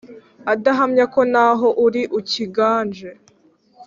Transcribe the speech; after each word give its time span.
Ndahamya 0.57 1.05
ko 1.13 1.21
naho 1.33 1.67
uri 1.85 2.01
ukiganje 2.19 3.09